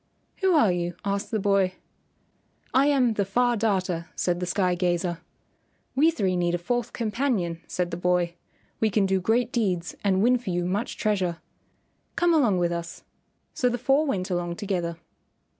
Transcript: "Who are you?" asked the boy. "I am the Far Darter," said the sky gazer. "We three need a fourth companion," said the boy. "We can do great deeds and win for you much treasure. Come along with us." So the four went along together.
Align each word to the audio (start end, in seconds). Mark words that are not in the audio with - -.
"Who 0.37 0.55
are 0.55 0.71
you?" 0.71 0.95
asked 1.05 1.29
the 1.29 1.37
boy. 1.37 1.75
"I 2.73 2.87
am 2.87 3.13
the 3.13 3.23
Far 3.23 3.55
Darter," 3.55 4.09
said 4.15 4.39
the 4.39 4.47
sky 4.47 4.73
gazer. 4.73 5.19
"We 5.93 6.09
three 6.09 6.35
need 6.35 6.55
a 6.55 6.57
fourth 6.57 6.91
companion," 6.91 7.61
said 7.67 7.91
the 7.91 7.97
boy. 7.97 8.33
"We 8.79 8.89
can 8.89 9.05
do 9.05 9.21
great 9.21 9.51
deeds 9.51 9.93
and 10.03 10.23
win 10.23 10.39
for 10.39 10.49
you 10.49 10.65
much 10.65 10.97
treasure. 10.97 11.37
Come 12.15 12.33
along 12.33 12.57
with 12.57 12.71
us." 12.71 13.03
So 13.53 13.69
the 13.69 13.77
four 13.77 14.07
went 14.07 14.31
along 14.31 14.55
together. 14.55 14.97